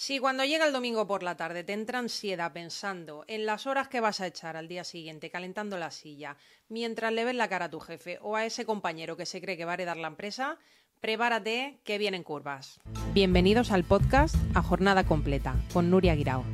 [0.00, 3.88] Si cuando llega el domingo por la tarde te entra ansiedad pensando en las horas
[3.88, 6.36] que vas a echar al día siguiente calentando la silla,
[6.68, 9.56] mientras le ves la cara a tu jefe o a ese compañero que se cree
[9.56, 10.56] que va a heredar la empresa,
[11.00, 12.78] prepárate que vienen curvas.
[13.12, 16.44] Bienvenidos al podcast A Jornada Completa con Nuria Guirao.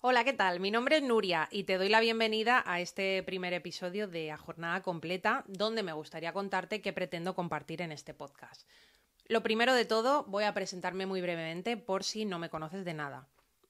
[0.00, 0.60] Hola, ¿qué tal?
[0.60, 4.36] Mi nombre es Nuria y te doy la bienvenida a este primer episodio de A
[4.36, 8.62] Jornada Completa, donde me gustaría contarte qué pretendo compartir en este podcast.
[9.28, 12.94] Lo primero de todo, voy a presentarme muy brevemente por si no me conoces de
[12.94, 13.28] nada.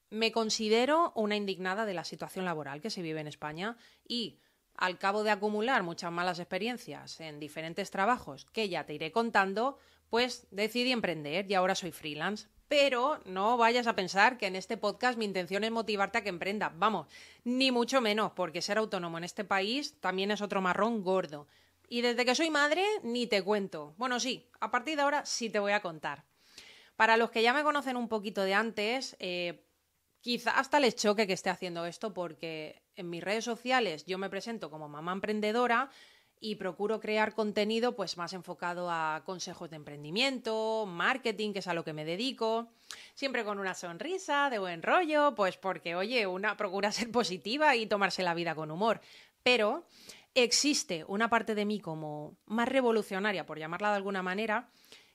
[0.09, 3.75] Me considero una indignada de la situación laboral que se vive en España
[4.07, 4.39] y,
[4.75, 9.77] al cabo de acumular muchas malas experiencias en diferentes trabajos que ya te iré contando,
[10.09, 12.47] pues decidí emprender y ahora soy freelance.
[12.69, 16.29] Pero no vayas a pensar que en este podcast mi intención es motivarte a que
[16.29, 16.71] emprenda.
[16.73, 17.07] Vamos,
[17.43, 21.47] ni mucho menos, porque ser autónomo en este país también es otro marrón gordo.
[21.91, 23.95] Y desde que soy madre, ni te cuento.
[23.97, 26.23] Bueno, sí, a partir de ahora sí te voy a contar.
[26.95, 29.65] Para los que ya me conocen un poquito de antes, eh,
[30.21, 34.29] quizá hasta les choque que esté haciendo esto porque en mis redes sociales yo me
[34.29, 35.89] presento como mamá emprendedora
[36.39, 41.73] y procuro crear contenido pues más enfocado a consejos de emprendimiento, marketing, que es a
[41.73, 42.69] lo que me dedico,
[43.15, 47.87] siempre con una sonrisa, de buen rollo, pues porque oye, una procura ser positiva y
[47.87, 49.01] tomarse la vida con humor.
[49.41, 49.85] Pero
[50.35, 54.69] existe una parte de mí como más revolucionaria, por llamarla de alguna manera,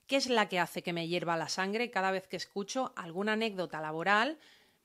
[0.07, 3.33] que es la que hace que me hierva la sangre cada vez que escucho alguna
[3.33, 4.39] anécdota laboral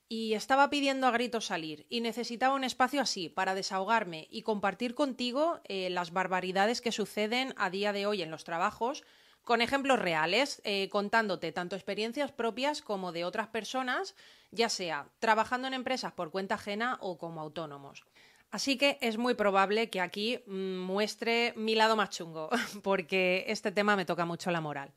[0.07, 4.95] y estaba pidiendo a gritos salir y necesitaba un espacio así para desahogarme y compartir
[4.95, 9.03] contigo eh, las barbaridades que suceden a día de hoy en los trabajos
[9.44, 14.16] con ejemplos reales, eh, contándote tanto experiencias propias como de otras personas,
[14.52, 18.03] ya sea trabajando en empresas por cuenta ajena o como autónomos.
[18.52, 22.50] Así que es muy probable que aquí mm, muestre mi lado más chungo,
[22.83, 24.91] porque este tema me toca mucho la moral.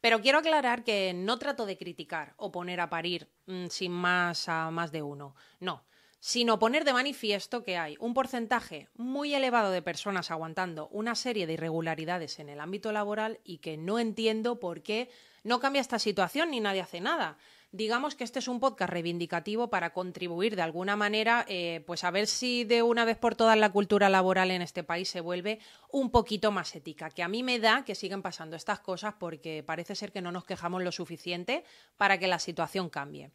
[0.00, 4.48] Pero quiero aclarar que no trato de criticar o poner a parir mm, sin más
[4.48, 5.84] a más de uno, no,
[6.20, 11.46] sino poner de manifiesto que hay un porcentaje muy elevado de personas aguantando una serie
[11.46, 15.10] de irregularidades en el ámbito laboral y que no entiendo por qué
[15.44, 17.38] no cambia esta situación ni nadie hace nada
[17.76, 22.10] digamos que este es un podcast reivindicativo para contribuir de alguna manera, eh, pues a
[22.10, 25.60] ver si de una vez por todas la cultura laboral en este país se vuelve
[25.90, 29.62] un poquito más ética, que a mí me da que siguen pasando estas cosas porque
[29.64, 31.64] parece ser que no nos quejamos lo suficiente
[31.96, 33.30] para que la situación cambie.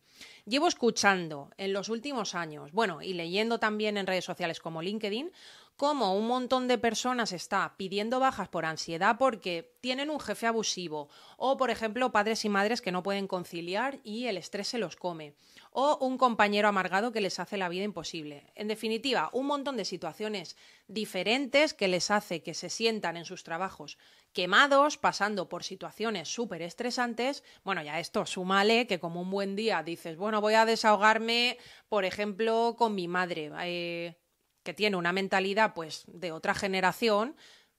[0.46, 5.32] Llevo escuchando en los últimos años, bueno, y leyendo también en redes sociales como LinkedIn,
[5.82, 11.10] cómo un montón de personas está pidiendo bajas por ansiedad porque tienen un jefe abusivo
[11.38, 14.96] o, por ejemplo, padres y madres que no pueden conciliar y el estrés se los
[14.96, 15.34] come
[15.72, 18.44] o un compañero amargado que les hace la vida imposible.
[18.54, 20.56] En definitiva, un montón de situaciones
[20.88, 23.98] diferentes que les hace que se sientan en sus trabajos
[24.34, 27.44] quemados, pasando por situaciones súper estresantes.
[27.64, 31.58] Bueno, ya esto súmale que como un buen día dices, bueno, voy a desahogarme,
[31.90, 33.52] por ejemplo, con mi madre.
[33.64, 34.21] Eh,
[34.64, 37.36] que tiene una mentalidad pues de otra generación,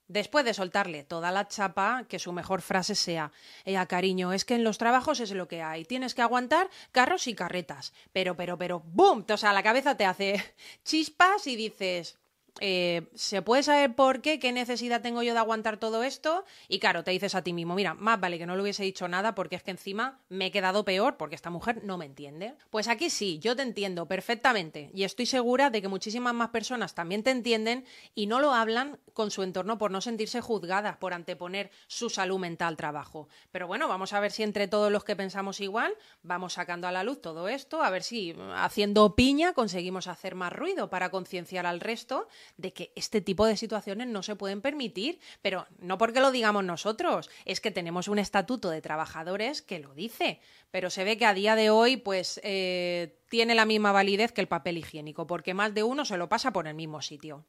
[0.07, 3.31] después de soltarle toda la chapa, que su mejor frase sea,
[3.65, 7.27] ella cariño, es que en los trabajos es lo que hay, tienes que aguantar carros
[7.27, 9.25] y carretas, pero, pero, pero, ¡boom!
[9.29, 10.43] O sea, la cabeza te hace
[10.83, 12.17] chispas y dices,
[12.59, 14.39] eh, ¿se puede saber por qué?
[14.39, 16.45] ¿Qué necesidad tengo yo de aguantar todo esto?
[16.67, 19.07] Y claro, te dices a ti mismo, mira, más vale que no le hubiese dicho
[19.07, 22.55] nada porque es que encima me he quedado peor porque esta mujer no me entiende.
[22.69, 26.95] Pues aquí sí, yo te entiendo perfectamente y estoy segura de que muchísimas más personas
[26.95, 31.13] también te entienden y no lo hablan con su entorno por no sentirse juzgadas, por
[31.13, 33.27] anteponer su salud mental al trabajo.
[33.51, 36.91] Pero bueno, vamos a ver si entre todos los que pensamos igual vamos sacando a
[36.91, 41.65] la luz todo esto, a ver si haciendo piña conseguimos hacer más ruido para concienciar
[41.65, 42.27] al resto
[42.57, 46.63] de que este tipo de situaciones no se pueden permitir, pero no porque lo digamos
[46.63, 50.39] nosotros, es que tenemos un estatuto de trabajadores que lo dice,
[50.71, 54.41] pero se ve que a día de hoy pues eh, tiene la misma validez que
[54.41, 57.45] el papel higiénico, porque más de uno se lo pasa por el mismo sitio.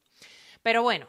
[0.62, 1.08] Pero bueno,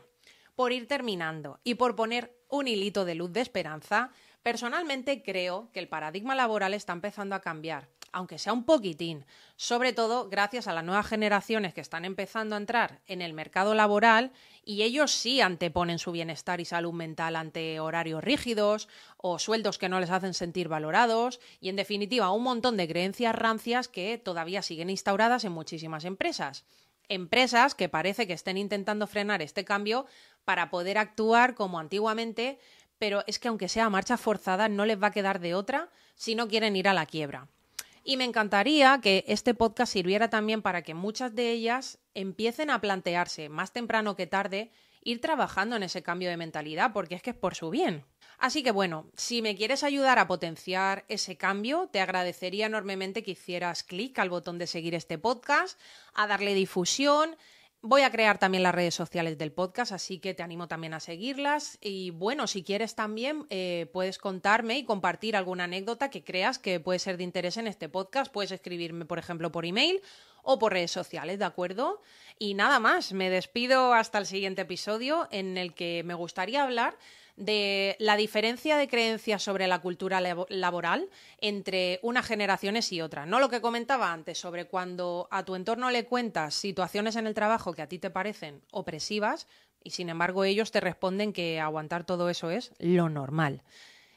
[0.55, 4.11] por ir terminando y por poner un hilito de luz de esperanza,
[4.43, 9.25] personalmente creo que el paradigma laboral está empezando a cambiar aunque sea un poquitín,
[9.57, 13.75] sobre todo gracias a las nuevas generaciones que están empezando a entrar en el mercado
[13.75, 14.31] laboral
[14.63, 19.89] y ellos sí anteponen su bienestar y salud mental ante horarios rígidos o sueldos que
[19.89, 24.61] no les hacen sentir valorados y en definitiva un montón de creencias rancias que todavía
[24.61, 26.63] siguen instauradas en muchísimas empresas.
[27.09, 30.05] Empresas que parece que estén intentando frenar este cambio
[30.45, 32.59] para poder actuar como antiguamente,
[32.97, 36.33] pero es que aunque sea marcha forzada no les va a quedar de otra si
[36.33, 37.49] no quieren ir a la quiebra.
[38.07, 42.79] Y me encantaría que este podcast sirviera también para que muchas de ellas empiecen a
[42.79, 44.71] plantearse más temprano que tarde
[45.01, 48.05] ir trabajando en ese cambio de mentalidad, porque es que es por su bien.
[48.37, 53.31] Así que bueno, si me quieres ayudar a potenciar ese cambio, te agradecería enormemente que
[53.31, 55.79] hicieras clic al botón de seguir este podcast,
[56.13, 57.35] a darle difusión.
[57.87, 60.99] Voy a crear también las redes sociales del podcast, así que te animo también a
[60.99, 61.77] seguirlas.
[61.81, 66.79] Y bueno, si quieres también eh, puedes contarme y compartir alguna anécdota que creas que
[66.79, 68.33] puede ser de interés en este podcast.
[68.33, 70.01] Puedes escribirme, por ejemplo, por email
[70.41, 72.01] o por redes sociales, ¿de acuerdo?
[72.39, 76.97] Y nada más, me despido hasta el siguiente episodio en el que me gustaría hablar
[77.35, 81.09] de la diferencia de creencias sobre la cultura laboral
[81.39, 83.27] entre unas generaciones y otras.
[83.27, 87.33] No lo que comentaba antes sobre cuando a tu entorno le cuentas situaciones en el
[87.33, 89.47] trabajo que a ti te parecen opresivas
[89.83, 93.61] y sin embargo ellos te responden que aguantar todo eso es lo normal.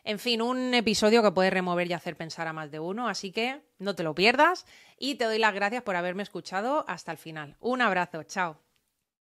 [0.05, 3.31] En fin, un episodio que puede remover y hacer pensar a más de uno, así
[3.31, 4.65] que no te lo pierdas
[4.99, 7.57] y te doy las gracias por haberme escuchado hasta el final.
[7.61, 8.68] Un abrazo, chao.